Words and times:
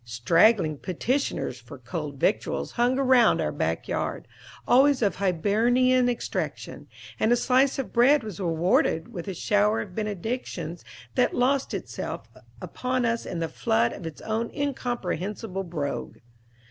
Straggling 0.03 0.79
petitioners 0.79 1.59
for 1.59 1.77
"cold 1.77 2.19
victuals" 2.19 2.71
hung 2.71 2.97
around 2.97 3.39
our 3.39 3.51
back 3.51 3.87
yard, 3.87 4.27
always 4.67 5.03
of 5.03 5.17
Hibernian 5.17 6.09
extraction; 6.09 6.87
and 7.19 7.31
a 7.31 7.35
slice 7.35 7.77
of 7.77 7.93
bread 7.93 8.23
was 8.23 8.39
rewarded 8.39 9.13
with 9.13 9.27
a 9.27 9.35
shower 9.35 9.79
of 9.81 9.93
benedictions 9.93 10.83
that 11.13 11.35
lost 11.35 11.75
itself 11.75 12.27
upon 12.59 13.05
us 13.05 13.27
in 13.27 13.37
the 13.37 13.47
flood 13.47 13.93
of 13.93 14.07
its 14.07 14.21
own 14.21 14.49
incomprehensible 14.55 15.65
brogue. 15.65 16.17